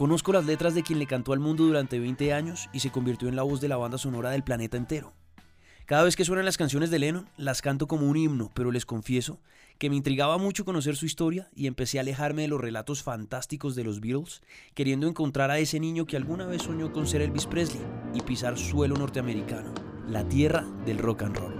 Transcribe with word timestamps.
Conozco 0.00 0.32
las 0.32 0.46
letras 0.46 0.74
de 0.74 0.82
quien 0.82 0.98
le 0.98 1.04
cantó 1.04 1.34
al 1.34 1.40
mundo 1.40 1.64
durante 1.64 1.98
20 1.98 2.32
años 2.32 2.70
y 2.72 2.80
se 2.80 2.90
convirtió 2.90 3.28
en 3.28 3.36
la 3.36 3.42
voz 3.42 3.60
de 3.60 3.68
la 3.68 3.76
banda 3.76 3.98
sonora 3.98 4.30
del 4.30 4.42
planeta 4.42 4.78
entero. 4.78 5.12
Cada 5.84 6.04
vez 6.04 6.16
que 6.16 6.24
suenan 6.24 6.46
las 6.46 6.56
canciones 6.56 6.90
de 6.90 6.98
Lennon, 6.98 7.28
las 7.36 7.60
canto 7.60 7.86
como 7.86 8.08
un 8.08 8.16
himno, 8.16 8.50
pero 8.54 8.70
les 8.70 8.86
confieso 8.86 9.40
que 9.76 9.90
me 9.90 9.96
intrigaba 9.96 10.38
mucho 10.38 10.64
conocer 10.64 10.96
su 10.96 11.04
historia 11.04 11.50
y 11.54 11.66
empecé 11.66 11.98
a 11.98 12.00
alejarme 12.00 12.40
de 12.40 12.48
los 12.48 12.62
relatos 12.62 13.02
fantásticos 13.02 13.74
de 13.74 13.84
los 13.84 14.00
Beatles, 14.00 14.40
queriendo 14.72 15.06
encontrar 15.06 15.50
a 15.50 15.58
ese 15.58 15.78
niño 15.78 16.06
que 16.06 16.16
alguna 16.16 16.46
vez 16.46 16.62
soñó 16.62 16.92
con 16.92 17.06
ser 17.06 17.20
Elvis 17.20 17.44
Presley 17.44 17.84
y 18.14 18.22
pisar 18.22 18.56
suelo 18.56 18.96
norteamericano, 18.96 19.74
la 20.08 20.26
tierra 20.26 20.64
del 20.86 20.96
rock 20.96 21.24
and 21.24 21.36
roll. 21.36 21.52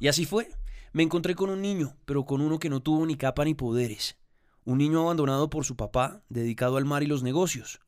Y 0.00 0.08
así 0.08 0.24
fue. 0.24 0.48
Me 0.92 1.02
encontré 1.02 1.34
con 1.34 1.48
un 1.48 1.62
niño, 1.62 1.96
pero 2.04 2.24
con 2.24 2.40
uno 2.40 2.58
que 2.58 2.68
no 2.68 2.80
tuvo 2.80 3.06
ni 3.06 3.16
capa 3.16 3.44
ni 3.44 3.54
poderes. 3.54 4.18
Un 4.64 4.78
niño 4.78 5.00
abandonado 5.02 5.48
por 5.48 5.64
su 5.64 5.76
papá, 5.76 6.22
dedicado 6.28 6.76
al 6.76 6.84
mar 6.84 7.02
y 7.02 7.06
los 7.06 7.22
negocios. 7.22 7.80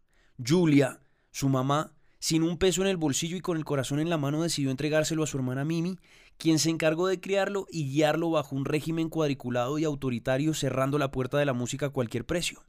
Julia, 0.44 1.00
su 1.32 1.48
mamá, 1.48 1.92
sin 2.18 2.42
un 2.42 2.56
peso 2.56 2.82
en 2.82 2.88
el 2.88 2.96
bolsillo 2.96 3.36
y 3.36 3.40
con 3.40 3.56
el 3.56 3.64
corazón 3.64 3.98
en 3.98 4.08
la 4.08 4.16
mano, 4.16 4.42
decidió 4.42 4.70
entregárselo 4.70 5.22
a 5.22 5.26
su 5.26 5.36
hermana 5.36 5.64
Mimi, 5.64 5.98
quien 6.38 6.58
se 6.58 6.70
encargó 6.70 7.06
de 7.08 7.20
criarlo 7.20 7.66
y 7.70 7.90
guiarlo 7.90 8.30
bajo 8.30 8.56
un 8.56 8.64
régimen 8.64 9.08
cuadriculado 9.08 9.78
y 9.78 9.84
autoritario, 9.84 10.54
cerrando 10.54 10.98
la 10.98 11.10
puerta 11.10 11.36
de 11.38 11.46
la 11.46 11.52
música 11.52 11.86
a 11.86 11.90
cualquier 11.90 12.24
precio. 12.24 12.62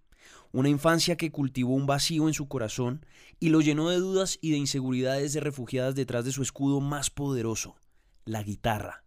Una 0.52 0.70
infancia 0.70 1.18
que 1.18 1.32
cultivó 1.32 1.74
un 1.74 1.86
vacío 1.86 2.28
en 2.28 2.34
su 2.34 2.48
corazón 2.48 3.06
y 3.40 3.50
lo 3.50 3.62
llenó 3.62 3.90
de 3.90 3.98
dudas 3.98 4.38
y 4.42 4.52
de 4.52 4.58
inseguridades 4.58 5.34
de 5.34 5.40
refugiadas 5.40 5.96
detrás 5.96 6.26
de 6.26 6.32
su 6.32 6.42
escudo 6.42 6.80
más 6.82 7.10
poderoso, 7.10 7.76
la 8.24 8.42
guitarra. 8.44 9.04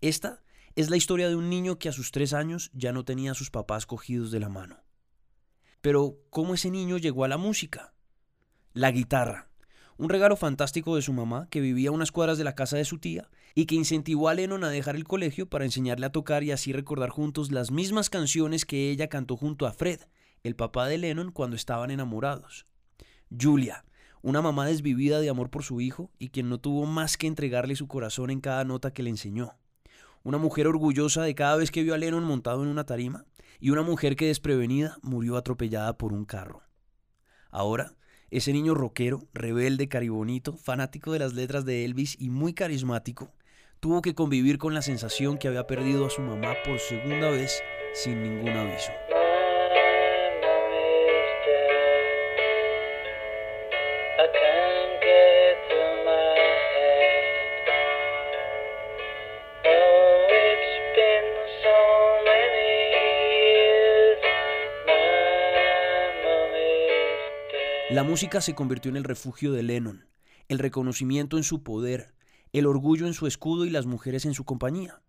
Esta 0.00 0.42
es 0.76 0.90
la 0.90 0.96
historia 0.96 1.28
de 1.28 1.36
un 1.36 1.48
niño 1.48 1.78
que 1.78 1.88
a 1.88 1.92
sus 1.92 2.12
tres 2.12 2.32
años 2.32 2.70
ya 2.74 2.92
no 2.92 3.04
tenía 3.04 3.32
a 3.32 3.34
sus 3.34 3.50
papás 3.50 3.86
cogidos 3.86 4.30
de 4.30 4.40
la 4.40 4.48
mano. 4.48 4.78
Pero, 5.80 6.18
¿cómo 6.30 6.54
ese 6.54 6.70
niño 6.70 6.98
llegó 6.98 7.24
a 7.24 7.28
la 7.28 7.38
música? 7.38 7.94
La 8.72 8.90
guitarra. 8.90 9.48
Un 9.98 10.10
regalo 10.10 10.36
fantástico 10.36 10.94
de 10.94 11.02
su 11.02 11.14
mamá, 11.14 11.48
que 11.48 11.60
vivía 11.60 11.88
a 11.88 11.92
unas 11.92 12.12
cuadras 12.12 12.36
de 12.36 12.44
la 12.44 12.54
casa 12.54 12.76
de 12.76 12.84
su 12.84 12.98
tía, 12.98 13.30
y 13.54 13.64
que 13.64 13.74
incentivó 13.74 14.28
a 14.28 14.34
Lennon 14.34 14.64
a 14.64 14.68
dejar 14.68 14.96
el 14.96 15.04
colegio 15.04 15.48
para 15.48 15.64
enseñarle 15.64 16.04
a 16.04 16.12
tocar 16.12 16.44
y 16.44 16.50
así 16.50 16.72
recordar 16.72 17.08
juntos 17.08 17.50
las 17.50 17.70
mismas 17.70 18.10
canciones 18.10 18.66
que 18.66 18.90
ella 18.90 19.08
cantó 19.08 19.36
junto 19.36 19.66
a 19.66 19.72
Fred, 19.72 20.00
el 20.42 20.56
papá 20.56 20.86
de 20.86 20.98
Lennon, 20.98 21.32
cuando 21.32 21.56
estaban 21.56 21.90
enamorados. 21.90 22.66
Julia, 23.30 23.84
una 24.22 24.42
mamá 24.42 24.66
desvivida 24.66 25.20
de 25.20 25.28
amor 25.28 25.50
por 25.50 25.62
su 25.62 25.80
hijo 25.80 26.10
y 26.18 26.28
quien 26.28 26.48
no 26.48 26.58
tuvo 26.58 26.86
más 26.86 27.16
que 27.16 27.26
entregarle 27.26 27.76
su 27.76 27.88
corazón 27.88 28.30
en 28.30 28.40
cada 28.40 28.64
nota 28.64 28.92
que 28.92 29.02
le 29.02 29.10
enseñó 29.10 29.56
una 30.26 30.38
mujer 30.38 30.66
orgullosa 30.66 31.22
de 31.22 31.36
cada 31.36 31.54
vez 31.54 31.70
que 31.70 31.84
vio 31.84 31.94
a 31.94 31.98
Lennon 31.98 32.24
montado 32.24 32.64
en 32.64 32.68
una 32.68 32.82
tarima, 32.82 33.26
y 33.60 33.70
una 33.70 33.82
mujer 33.82 34.16
que 34.16 34.26
desprevenida 34.26 34.98
murió 35.00 35.36
atropellada 35.36 35.96
por 35.96 36.12
un 36.12 36.24
carro. 36.24 36.64
Ahora, 37.48 37.94
ese 38.32 38.52
niño 38.52 38.74
rockero, 38.74 39.28
rebelde, 39.32 39.88
caribonito, 39.88 40.56
fanático 40.56 41.12
de 41.12 41.20
las 41.20 41.34
letras 41.34 41.64
de 41.64 41.84
Elvis 41.84 42.16
y 42.18 42.30
muy 42.30 42.54
carismático, 42.54 43.32
tuvo 43.78 44.02
que 44.02 44.16
convivir 44.16 44.58
con 44.58 44.74
la 44.74 44.82
sensación 44.82 45.38
que 45.38 45.46
había 45.46 45.68
perdido 45.68 46.06
a 46.06 46.10
su 46.10 46.22
mamá 46.22 46.54
por 46.64 46.80
segunda 46.80 47.30
vez 47.30 47.62
sin 47.94 48.20
ningún 48.20 48.50
aviso. 48.50 48.90
La 67.96 68.04
música 68.04 68.42
se 68.42 68.54
convirtió 68.54 68.90
en 68.90 68.98
el 68.98 69.04
refugio 69.04 69.52
de 69.52 69.62
Lennon, 69.62 70.04
el 70.48 70.58
reconocimiento 70.58 71.38
en 71.38 71.44
su 71.44 71.62
poder, 71.62 72.12
el 72.52 72.66
orgullo 72.66 73.06
en 73.06 73.14
su 73.14 73.26
escudo 73.26 73.64
y 73.64 73.70
las 73.70 73.86
mujeres 73.86 74.26
en 74.26 74.34
su 74.34 74.44
compañía. 74.44 75.00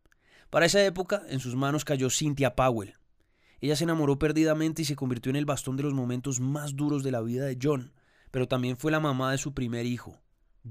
Para 0.49 0.67
esa 0.67 0.81
época, 0.85 1.21
en 1.27 1.41
sus 1.41 1.57
manos 1.57 1.83
cayó 1.83 2.09
Cynthia 2.09 2.55
Powell. 2.55 2.93
Ella 3.59 3.75
se 3.75 3.83
enamoró 3.83 4.17
perdidamente 4.17 4.83
y 4.83 4.85
se 4.85 4.95
convirtió 4.95 5.31
en 5.31 5.35
el 5.35 5.43
bastón 5.43 5.75
de 5.75 5.83
los 5.83 5.93
momentos 5.93 6.39
más 6.39 6.77
duros 6.77 7.03
de 7.03 7.11
la 7.11 7.19
vida 7.19 7.43
de 7.43 7.57
John, 7.61 7.91
pero 8.31 8.47
también 8.47 8.77
fue 8.77 8.89
la 8.89 9.01
mamá 9.01 9.33
de 9.33 9.37
su 9.37 9.53
primer 9.53 9.85
hijo, 9.85 10.21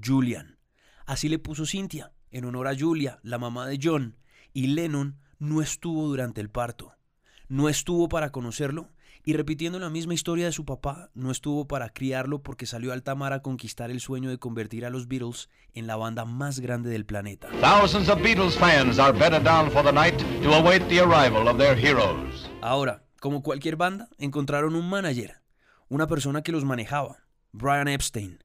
Julian. 0.03 0.57
Así 1.05 1.29
le 1.29 1.37
puso 1.37 1.67
Cynthia, 1.67 2.13
en 2.31 2.45
honor 2.45 2.67
a 2.67 2.75
Julia, 2.75 3.19
la 3.21 3.37
mamá 3.37 3.67
de 3.67 3.77
John, 3.79 4.17
y 4.53 4.65
Lennon 4.65 5.19
no 5.37 5.61
estuvo 5.61 6.07
durante 6.07 6.41
el 6.41 6.49
parto. 6.49 6.95
No 7.47 7.69
estuvo 7.69 8.09
para 8.09 8.31
conocerlo 8.31 8.89
y 9.27 9.33
repitiendo 9.33 9.77
la 9.77 9.89
misma 9.89 10.13
historia 10.13 10.45
de 10.45 10.53
su 10.53 10.63
papá, 10.63 11.11
no 11.13 11.31
estuvo 11.31 11.67
para 11.67 11.89
criarlo 11.89 12.41
porque 12.41 12.65
salió 12.65 12.91
a 12.91 12.93
Altamar 12.93 13.33
a 13.33 13.41
conquistar 13.41 13.91
el 13.91 13.99
sueño 13.99 14.29
de 14.29 14.37
convertir 14.37 14.85
a 14.85 14.89
los 14.89 15.09
Beatles 15.09 15.49
en 15.73 15.85
la 15.85 15.97
banda 15.97 16.23
más 16.23 16.61
grande 16.61 16.89
del 16.89 17.05
planeta. 17.05 17.49
Ahora, 22.61 23.03
como 23.19 23.43
cualquier 23.43 23.75
banda, 23.75 24.07
encontraron 24.17 24.75
un 24.75 24.89
manager, 24.89 25.41
una 25.89 26.07
persona 26.07 26.41
que 26.41 26.53
los 26.53 26.63
manejaba, 26.63 27.17
Brian 27.51 27.89
Epstein. 27.89 28.41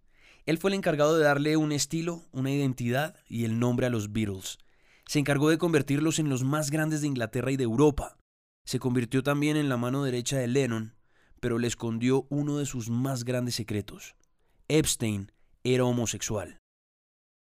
Él 0.47 0.59
fue 0.59 0.71
el 0.71 0.75
encargado 0.75 1.17
de 1.17 1.23
darle 1.23 1.57
un 1.57 1.71
estilo, 1.71 2.25
una 2.33 2.51
identidad 2.51 3.15
y 3.29 3.45
el 3.45 3.61
nombre 3.61 3.87
a 3.87 3.91
los 3.91 4.13
Beatles. 4.13 4.59
Se 5.07 5.21
encargó 5.21 5.49
de 5.49 5.59
convertirlos 5.59 6.19
en 6.19 6.29
los 6.29 6.43
más 6.43 6.73
grandes 6.73 7.03
de 7.03 7.07
Inglaterra 7.07 7.53
y 7.53 7.57
de 7.57 7.63
Europa. 7.63 8.17
Se 8.65 8.79
convirtió 8.79 9.23
también 9.23 9.57
en 9.57 9.69
la 9.69 9.77
mano 9.77 10.05
derecha 10.05 10.39
de 10.39 10.47
Lennon, 10.47 10.95
pero 11.41 11.59
le 11.59 11.67
escondió 11.67 12.27
uno 12.31 12.59
de 12.59 12.67
sus 12.67 12.89
más 12.89 13.25
grandes 13.25 13.57
secretos. 13.57 14.15
Epstein 14.69 15.33
era 15.65 15.85
homosexual. 15.85 16.59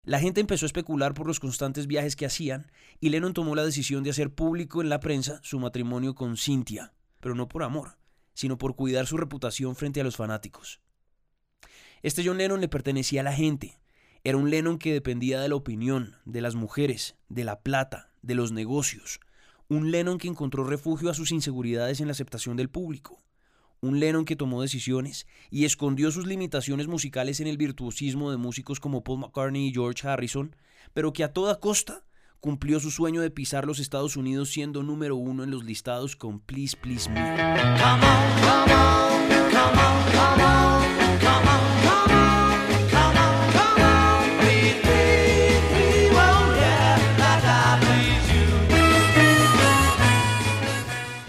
La 0.05 0.19
gente 0.19 0.41
empezó 0.41 0.65
a 0.65 0.67
especular 0.67 1.15
por 1.15 1.27
los 1.27 1.39
constantes 1.39 1.87
viajes 1.87 2.17
que 2.17 2.27
hacían 2.27 2.73
y 2.99 3.11
Lennon 3.11 3.35
tomó 3.35 3.55
la 3.55 3.65
decisión 3.65 4.03
de 4.03 4.11
hacer 4.11 4.35
público 4.35 4.83
en 4.83 4.89
la 4.89 5.01
prensa 5.01 5.41
su 5.45 5.61
matrimonio 5.61 6.15
con 6.15 6.37
Cynthia, 6.37 6.93
pero 7.21 7.37
no 7.37 7.49
por 7.49 7.63
amor, 7.63 7.99
sino 8.35 8.59
por 8.59 8.75
cuidar 8.75 9.07
su 9.07 9.17
reputación 9.17 9.77
frente 9.77 10.01
a 10.01 10.05
los 10.05 10.17
fanáticos. 10.17 10.81
Este 12.03 12.25
John 12.25 12.39
Lennon 12.39 12.61
le 12.61 12.69
pertenecía 12.69 13.21
a 13.21 13.25
la 13.25 13.33
gente. 13.33 13.81
Era 14.25 14.37
un 14.37 14.51
Lennon 14.51 14.79
que 14.79 14.93
dependía 14.93 15.41
de 15.41 15.49
la 15.49 15.55
opinión, 15.55 16.17
de 16.25 16.41
las 16.41 16.57
mujeres, 16.57 17.17
de 17.29 17.45
la 17.45 17.61
plata, 17.61 18.13
de 18.23 18.35
los 18.35 18.51
negocios, 18.51 19.21
un 19.69 19.91
Lennon 19.91 20.19
que 20.19 20.29
encontró 20.29 20.65
refugio 20.65 21.11
a 21.11 21.15
sus 21.15 21.33
inseguridades 21.33 22.01
en 22.01 22.07
la 22.07 22.13
aceptación 22.13 22.57
del 22.57 22.69
público. 22.69 23.23
Un 23.81 23.99
Lennon 23.99 24.25
que 24.25 24.37
tomó 24.37 24.63
decisiones 24.63 25.27
y 25.51 25.65
escondió 25.65 26.11
sus 26.11 26.27
limitaciones 26.27 26.87
musicales 26.87 27.41
en 27.41 27.49
el 27.49 27.57
virtuosismo 27.57 28.31
de 28.31 28.37
músicos 28.37 28.79
como 28.79 29.03
Paul 29.03 29.21
McCartney 29.21 29.69
y 29.69 29.73
George 29.73 30.07
Harrison, 30.07 30.55
pero 30.95 31.13
que 31.13 31.25
a 31.25 31.33
toda 31.33 31.59
costa 31.59 32.05
cumplió 32.39 32.81
su 32.81 32.91
sueño 32.91 33.21
de 33.21 33.31
pisar 33.31 33.67
los 33.67 33.79
Estados 33.79 34.17
Unidos 34.17 34.51
siendo 34.51 34.83
número 34.83 35.17
uno 35.17 35.45
en 35.45 35.51
los 35.51 35.65
listados 35.65 36.17
con 36.17 36.41
Please 36.41 36.77
Please 36.77 37.09
Me. 37.09 37.21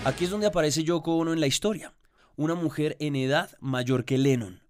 Aquí 0.06 0.26
es 0.26 0.32
donde 0.32 0.48
aparece 0.48 0.84
Yoko 0.84 1.16
Ono 1.16 1.32
en 1.32 1.40
la 1.40 1.48
historia, 1.48 1.94
una 2.36 2.56
mujer 2.56 2.98
en 3.00 3.16
edad 3.16 3.52
mayor 3.62 4.04
que 4.04 4.18
Lennon, 4.18 4.62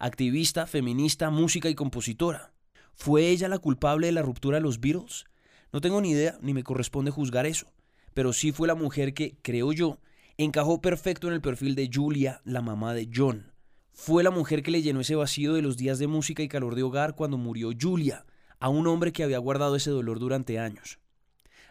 activista, 0.00 0.66
feminista, 0.66 1.30
música 1.30 1.68
y 1.68 1.76
compositora. 1.76 2.52
¿Fue 2.92 3.28
ella 3.28 3.48
la 3.48 3.60
culpable 3.60 4.08
de 4.08 4.12
la 4.12 4.22
ruptura 4.22 4.56
de 4.56 4.62
los 4.62 4.80
Beatles? 4.80 5.26
No 5.72 5.80
tengo 5.80 6.00
ni 6.00 6.10
idea, 6.10 6.36
ni 6.42 6.52
me 6.52 6.64
corresponde 6.64 7.12
juzgar 7.12 7.46
eso, 7.46 7.68
pero 8.12 8.32
sí 8.32 8.50
fue 8.50 8.66
la 8.66 8.74
mujer 8.74 9.14
que, 9.14 9.36
creo 9.40 9.72
yo, 9.72 10.00
encajó 10.36 10.80
perfecto 10.80 11.28
en 11.28 11.34
el 11.34 11.40
perfil 11.40 11.76
de 11.76 11.88
Julia, 11.92 12.40
la 12.44 12.60
mamá 12.60 12.92
de 12.92 13.08
John. 13.14 13.52
Fue 13.92 14.24
la 14.24 14.32
mujer 14.32 14.64
que 14.64 14.72
le 14.72 14.82
llenó 14.82 15.02
ese 15.02 15.14
vacío 15.14 15.54
de 15.54 15.62
los 15.62 15.76
días 15.76 16.00
de 16.00 16.08
música 16.08 16.42
y 16.42 16.48
calor 16.48 16.74
de 16.74 16.82
hogar 16.82 17.14
cuando 17.14 17.38
murió 17.38 17.70
Julia, 17.80 18.26
a 18.58 18.68
un 18.68 18.88
hombre 18.88 19.12
que 19.12 19.22
había 19.22 19.38
guardado 19.38 19.76
ese 19.76 19.90
dolor 19.90 20.18
durante 20.18 20.58
años. 20.58 20.98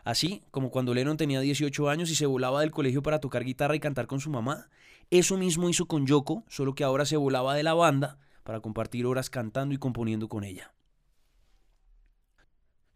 Así 0.03 0.43
como 0.51 0.71
cuando 0.71 0.93
Lennon 0.93 1.17
tenía 1.17 1.41
18 1.41 1.89
años 1.89 2.09
y 2.09 2.15
se 2.15 2.25
volaba 2.25 2.61
del 2.61 2.71
colegio 2.71 3.03
para 3.03 3.19
tocar 3.19 3.43
guitarra 3.43 3.75
y 3.75 3.79
cantar 3.79 4.07
con 4.07 4.19
su 4.19 4.29
mamá, 4.29 4.69
eso 5.09 5.37
mismo 5.37 5.69
hizo 5.69 5.85
con 5.85 6.05
Yoko, 6.05 6.43
solo 6.47 6.73
que 6.73 6.83
ahora 6.83 7.05
se 7.05 7.17
volaba 7.17 7.53
de 7.53 7.63
la 7.63 7.73
banda 7.73 8.17
para 8.43 8.59
compartir 8.59 9.05
horas 9.05 9.29
cantando 9.29 9.75
y 9.75 9.77
componiendo 9.77 10.27
con 10.27 10.43
ella. 10.43 10.73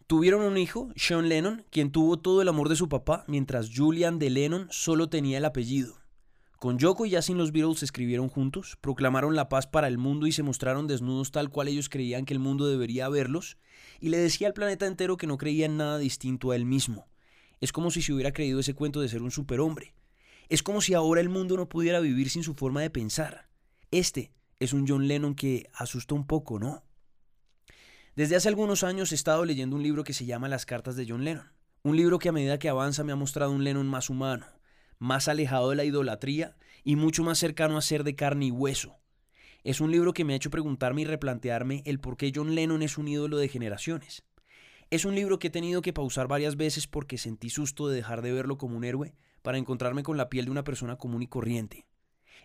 Tuvieron 0.08 0.44
un 0.44 0.58
hijo, 0.58 0.90
Sean 0.96 1.30
Lennon, 1.30 1.66
quien 1.72 1.92
tuvo 1.92 2.18
todo 2.18 2.42
el 2.42 2.48
amor 2.48 2.70
de 2.70 2.76
su 2.76 2.90
papá, 2.90 3.24
mientras 3.28 3.72
Julian 3.76 4.20
de 4.20 4.30
Lennon 4.30 4.68
solo 4.70 5.10
tenía 5.10 5.40
el 5.40 5.46
apellido. 5.46 6.05
Con 6.66 6.80
Yoko 6.80 7.06
y 7.06 7.12
ya 7.12 7.22
sin 7.22 7.38
los 7.38 7.52
Beatles 7.52 7.84
escribieron 7.84 8.28
juntos, 8.28 8.76
proclamaron 8.82 9.36
la 9.36 9.50
paz 9.50 9.68
para 9.68 9.88
el 9.88 10.00
mundo 10.00 10.26
y 10.26 10.32
se 10.32 10.42
mostraron 10.42 10.88
desnudos 10.88 11.30
tal 11.30 11.52
cual 11.52 11.68
ellos 11.68 11.90
creían 11.90 12.26
que 12.26 12.34
el 12.34 12.40
mundo 12.40 12.66
debería 12.66 13.08
verlos, 13.08 13.60
y 14.00 14.10
le 14.10 14.18
decía 14.18 14.48
al 14.48 14.56
planeta 14.56 14.88
entero 14.88 15.16
que 15.16 15.28
no 15.28 15.38
creía 15.38 15.68
en 15.68 15.78
nada 15.78 16.00
distinto 16.00 16.50
a 16.50 16.56
él 16.56 16.66
mismo. 16.66 17.08
Es 17.62 17.72
como 17.72 17.92
si 17.92 18.02
se 18.02 18.14
hubiera 18.14 18.34
creído 18.34 18.60
ese 18.60 18.74
cuento 18.74 19.00
de 19.00 19.10
ser 19.10 19.22
un 19.22 19.30
superhombre. 19.30 19.94
Es 20.50 20.64
como 20.64 20.82
si 20.82 20.96
ahora 20.96 21.22
el 21.22 21.30
mundo 21.30 21.56
no 21.56 21.70
pudiera 21.70 22.00
vivir 22.00 22.32
sin 22.32 22.42
su 22.42 22.56
forma 22.56 22.82
de 22.82 22.90
pensar. 22.90 23.48
Este 23.92 24.32
es 24.60 24.74
un 24.74 24.88
John 24.88 25.08
Lennon 25.08 25.36
que 25.36 25.70
asusta 25.72 26.16
un 26.16 26.26
poco, 26.26 26.58
¿no? 26.58 26.84
Desde 28.16 28.38
hace 28.38 28.48
algunos 28.48 28.84
años 28.84 29.12
he 29.12 29.16
estado 29.16 29.46
leyendo 29.46 29.76
un 29.76 29.84
libro 29.84 30.04
que 30.04 30.14
se 30.14 30.26
llama 30.26 30.50
Las 30.50 30.66
cartas 30.66 30.96
de 30.96 31.06
John 31.08 31.26
Lennon. 31.26 31.46
Un 31.84 31.96
libro 31.96 32.18
que 32.18 32.30
a 32.30 32.32
medida 32.32 32.58
que 32.58 32.70
avanza 32.70 33.04
me 33.04 33.12
ha 33.12 33.16
mostrado 33.16 33.52
un 33.52 33.64
Lennon 33.64 33.86
más 33.86 34.10
humano, 34.10 34.48
más 35.00 35.28
alejado 35.28 35.70
de 35.70 35.76
la 35.76 35.84
idolatría 35.84 36.56
y 36.84 36.96
mucho 36.96 37.24
más 37.24 37.40
cercano 37.40 37.78
a 37.78 37.82
ser 37.82 38.04
de 38.04 38.16
carne 38.16 38.48
y 38.48 38.52
hueso. 38.52 38.98
Es 39.64 39.82
un 39.82 39.92
libro 39.92 40.14
que 40.14 40.24
me 40.24 40.34
ha 40.34 40.36
hecho 40.36 40.52
preguntarme 40.52 41.02
y 41.02 41.06
replantearme 41.06 41.82
el 41.86 42.00
por 42.00 42.18
qué 42.18 42.32
John 42.34 42.54
Lennon 42.54 42.84
es 42.84 42.98
un 42.98 43.08
ídolo 43.08 43.38
de 43.38 43.50
generaciones. 43.50 44.24
Es 44.92 45.06
un 45.06 45.16
libro 45.16 45.40
que 45.40 45.48
he 45.48 45.52
tenido 45.52 45.82
que 45.82 45.94
pausar 45.94 46.28
varias 46.28 46.56
veces 46.56 46.86
porque 46.86 47.18
sentí 47.18 47.50
susto 47.50 47.88
de 47.88 47.96
dejar 47.96 48.22
de 48.22 48.32
verlo 48.32 48.58
como 48.58 48.78
un 48.78 48.84
héroe 48.84 49.16
para 49.42 49.58
encontrarme 49.58 50.04
con 50.04 50.18
la 50.18 50.30
piel 50.30 50.46
de 50.46 50.52
una 50.52 50.64
persona 50.64 50.98
común 50.98 51.24
y 51.24 51.28
corriente. 51.28 51.88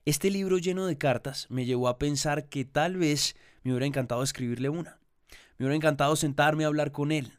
Este 0.06 0.30
libro 0.30 0.56
lleno 0.56 0.86
de 0.86 0.96
cartas 0.96 1.46
me 1.50 1.66
llevó 1.66 1.88
a 1.88 1.98
pensar 1.98 2.48
que 2.48 2.64
tal 2.64 2.96
vez 2.96 3.36
me 3.62 3.72
hubiera 3.72 3.86
encantado 3.86 4.22
escribirle 4.22 4.70
una. 4.70 4.98
Me 5.58 5.66
hubiera 5.66 5.76
encantado 5.76 6.16
sentarme 6.16 6.64
a 6.64 6.68
hablar 6.68 6.90
con 6.90 7.12
él. 7.12 7.32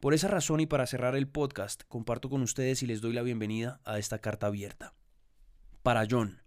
Por 0.00 0.14
esa 0.14 0.28
razón 0.28 0.60
y 0.60 0.66
para 0.66 0.86
cerrar 0.86 1.14
el 1.14 1.28
podcast, 1.28 1.82
comparto 1.86 2.30
con 2.30 2.40
ustedes 2.40 2.82
y 2.82 2.86
les 2.86 3.02
doy 3.02 3.12
la 3.12 3.20
bienvenida 3.20 3.82
a 3.84 3.98
esta 3.98 4.18
carta 4.18 4.46
abierta. 4.46 4.94
Para 5.82 6.06
John, 6.10 6.40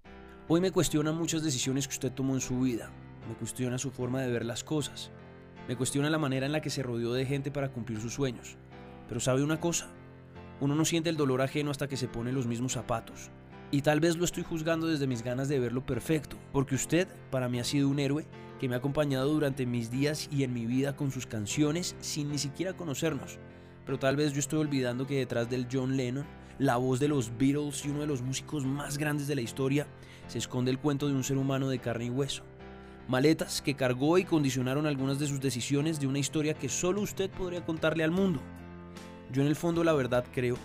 hoy 0.48 0.60
me 0.60 0.72
cuestiona 0.72 1.12
muchas 1.12 1.44
decisiones 1.44 1.88
que 1.88 1.94
usted 1.94 2.12
tomó 2.12 2.34
en 2.34 2.42
su 2.42 2.62
vida. 2.62 2.90
Me 3.30 3.36
cuestiona 3.36 3.78
su 3.78 3.92
forma 3.92 4.24
de 4.24 4.32
ver 4.32 4.44
las 4.44 4.64
cosas. 4.64 5.12
Me 5.68 5.76
cuestiona 5.76 6.10
la 6.10 6.18
manera 6.18 6.48
en 6.48 6.52
la 6.52 6.62
que 6.62 6.72
se 6.72 6.82
rodeó 6.82 7.14
de 7.14 7.28
gente 7.28 7.52
para 7.52 7.72
cumplir 7.72 8.02
sus 8.02 8.16
sueños. 8.16 8.58
Pero 9.08 9.20
¿sabe 9.20 9.44
una 9.44 9.60
cosa? 9.60 9.88
Uno 10.60 10.74
no 10.74 10.84
siente 10.84 11.12
el 11.12 11.18
dolor 11.18 11.44
ajeno 11.44 11.70
hasta 11.70 11.88
que 11.88 11.96
se 11.96 12.08
pone 12.08 12.32
los 12.32 12.48
mismos 12.48 12.72
zapatos. 12.72 13.30
Y 13.74 13.82
tal 13.82 14.00
vez 14.00 14.18
lo 14.18 14.24
estoy 14.24 14.44
juzgando 14.44 14.86
desde 14.86 15.08
mis 15.08 15.24
ganas 15.24 15.50
de 15.50 15.58
verlo 15.58 15.84
perfecto, 15.84 16.38
porque 16.52 16.76
usted 16.76 17.08
para 17.32 17.50
mí 17.50 17.60
ha 17.60 17.64
sido 17.64 17.90
un 17.90 17.98
héroe 17.98 18.28
que 18.60 18.70
me 18.70 18.76
ha 18.76 18.78
acompañado 18.78 19.34
durante 19.34 19.66
mis 19.66 19.90
días 19.90 20.30
y 20.32 20.44
en 20.44 20.54
mi 20.54 20.68
vida 20.68 20.96
con 20.96 21.10
sus 21.10 21.26
canciones 21.26 21.96
sin 22.00 22.30
ni 22.30 22.38
siquiera 22.38 22.74
conocernos. 22.74 23.40
Pero 23.84 23.98
tal 23.98 24.16
vez 24.16 24.32
yo 24.32 24.38
estoy 24.38 24.60
olvidando 24.60 25.08
que 25.08 25.18
detrás 25.18 25.50
del 25.50 25.66
John 25.72 25.98
Lennon, 25.98 26.24
la 26.60 26.78
voz 26.78 27.00
de 27.00 27.08
los 27.08 27.36
Beatles 27.36 27.84
y 27.84 27.90
uno 27.90 28.02
de 28.02 28.06
los 28.06 28.22
músicos 28.22 28.64
más 28.64 29.00
grandes 29.00 29.26
de 29.26 29.34
la 29.34 29.42
historia, 29.42 29.88
se 30.28 30.38
esconde 30.38 30.70
el 30.70 30.78
cuento 30.78 31.08
de 31.08 31.16
un 31.16 31.24
ser 31.24 31.38
humano 31.38 31.68
de 31.68 31.80
carne 31.80 32.06
y 32.06 32.10
hueso. 32.12 32.44
Maletas 33.08 33.64
que 33.64 33.74
cargó 33.74 34.20
y 34.20 34.24
condicionaron 34.24 34.86
algunas 34.86 35.18
de 35.18 35.26
sus 35.26 35.42
decisiones 35.42 36.00
de 36.00 36.06
una 36.06 36.20
historia 36.20 36.54
que 36.54 36.70
solo 36.70 37.02
usted 37.02 37.32
podría 37.32 37.66
contarle 37.66 38.04
al 38.04 38.12
mundo. 38.12 38.40
Yo 39.32 39.42
en 39.42 39.48
el 39.48 39.56
fondo 39.56 39.84
la 39.84 39.94
verdad 39.94 40.26
creo 40.32 40.60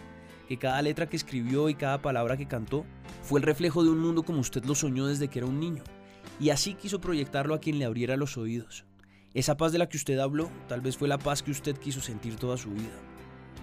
que 0.46 0.58
cada 0.58 0.80
letra 0.80 1.08
que 1.08 1.16
escribió 1.16 1.68
y 1.68 1.74
cada 1.74 2.00
palabra 2.00 2.36
que 2.36 2.48
cantó 2.48 2.84
fue 3.22 3.40
el 3.40 3.46
reflejo 3.46 3.82
de 3.82 3.90
un 3.90 3.98
mundo 3.98 4.22
como 4.22 4.40
usted 4.40 4.64
lo 4.64 4.74
soñó 4.74 5.06
desde 5.06 5.28
que 5.28 5.40
era 5.40 5.48
un 5.48 5.60
niño, 5.60 5.82
y 6.40 6.50
así 6.50 6.74
quiso 6.74 7.00
proyectarlo 7.00 7.54
a 7.54 7.60
quien 7.60 7.78
le 7.78 7.84
abriera 7.84 8.16
los 8.16 8.36
oídos. 8.36 8.84
Esa 9.34 9.56
paz 9.56 9.72
de 9.72 9.78
la 9.78 9.88
que 9.88 9.96
usted 9.96 10.18
habló 10.18 10.50
tal 10.68 10.80
vez 10.80 10.96
fue 10.96 11.08
la 11.08 11.18
paz 11.18 11.42
que 11.42 11.50
usted 11.50 11.76
quiso 11.76 12.00
sentir 12.00 12.36
toda 12.36 12.56
su 12.56 12.70
vida. 12.70 12.98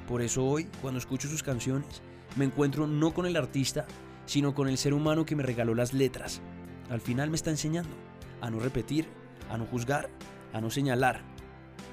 Por 0.08 0.22
eso 0.22 0.46
hoy, 0.46 0.68
cuando 0.82 1.00
escucho 1.00 1.28
sus 1.28 1.42
canciones, 1.42 2.02
me 2.36 2.46
encuentro 2.46 2.86
no 2.86 3.14
con 3.14 3.26
el 3.26 3.36
artista, 3.36 3.86
sino 4.26 4.54
con 4.54 4.68
el 4.68 4.78
ser 4.78 4.94
humano 4.94 5.26
que 5.26 5.36
me 5.36 5.44
regaló 5.44 5.74
las 5.74 5.94
letras. 5.94 6.42
Al 6.90 7.02
final 7.02 7.30
me 7.30 7.36
está 7.36 7.50
enseñando 7.50 7.96
a 8.42 8.50
no 8.50 8.60
repetir, 8.60 9.08
a 9.50 9.58
no 9.58 9.66
juzgar, 9.66 10.10
a 10.54 10.62
no 10.62 10.70
señalar, 10.70 11.22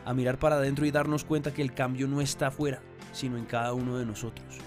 a 0.04 0.14
mirar 0.14 0.38
para 0.38 0.56
adentro 0.56 0.84
y 0.84 0.90
darnos 0.90 1.24
cuenta 1.24 1.54
que 1.54 1.62
el 1.62 1.74
cambio 1.74 2.08
no 2.08 2.20
está 2.20 2.48
afuera, 2.48 2.82
sino 3.12 3.38
en 3.38 3.46
cada 3.46 3.72
uno 3.72 3.96
de 3.96 4.06
nosotros. 4.06 4.58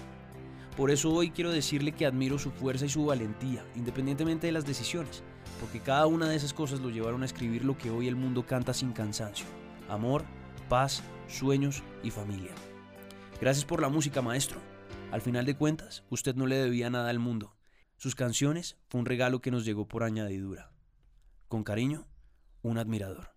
Por 0.76 0.90
eso 0.90 1.10
hoy 1.10 1.30
quiero 1.30 1.50
decirle 1.52 1.92
que 1.92 2.04
admiro 2.04 2.38
su 2.38 2.50
fuerza 2.50 2.84
y 2.84 2.90
su 2.90 3.06
valentía, 3.06 3.64
independientemente 3.76 4.46
de 4.46 4.52
las 4.52 4.66
decisiones, 4.66 5.22
porque 5.58 5.80
cada 5.80 6.06
una 6.06 6.28
de 6.28 6.36
esas 6.36 6.52
cosas 6.52 6.80
lo 6.80 6.90
llevaron 6.90 7.22
a 7.22 7.24
escribir 7.24 7.64
lo 7.64 7.78
que 7.78 7.90
hoy 7.90 8.08
el 8.08 8.16
mundo 8.16 8.44
canta 8.44 8.74
sin 8.74 8.92
cansancio. 8.92 9.46
Amor, 9.88 10.24
paz, 10.68 11.02
sueños 11.28 11.82
y 12.02 12.10
familia. 12.10 12.50
Gracias 13.40 13.64
por 13.64 13.80
la 13.80 13.88
música, 13.88 14.20
maestro. 14.20 14.60
Al 15.12 15.22
final 15.22 15.46
de 15.46 15.56
cuentas, 15.56 16.04
usted 16.10 16.34
no 16.34 16.46
le 16.46 16.56
debía 16.56 16.90
nada 16.90 17.08
al 17.08 17.20
mundo. 17.20 17.56
Sus 17.96 18.14
canciones 18.14 18.76
fue 18.88 19.00
un 19.00 19.06
regalo 19.06 19.40
que 19.40 19.50
nos 19.50 19.64
llegó 19.64 19.88
por 19.88 20.02
añadidura. 20.02 20.72
Con 21.48 21.64
cariño, 21.64 22.06
un 22.60 22.76
admirador. 22.76 23.35